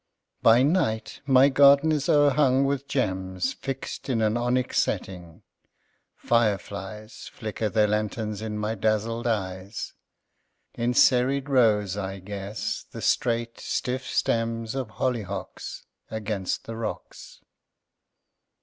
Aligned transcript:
By 0.41 0.63
night 0.63 1.21
my 1.27 1.49
garden 1.49 1.91
is 1.91 2.09
o'erhung 2.09 2.65
with 2.65 2.87
gems 2.87 3.53
Fixed 3.53 4.09
in 4.09 4.19
an 4.19 4.35
onyx 4.35 4.79
setting. 4.79 5.43
Fireflies 6.15 7.29
Flicker 7.31 7.69
their 7.69 7.87
lanterns 7.87 8.41
in 8.41 8.57
my 8.57 8.73
dazzled 8.73 9.27
eyes. 9.27 9.93
In 10.73 10.95
serried 10.95 11.49
rows 11.49 11.97
I 11.97 12.17
guess 12.17 12.81
the 12.89 13.03
straight, 13.03 13.59
stiff 13.59 14.07
stems 14.07 14.73
Of 14.73 14.89
hollyhocks 14.89 15.85
Against 16.09 16.63
the 16.65 16.75
rocks. 16.77 17.39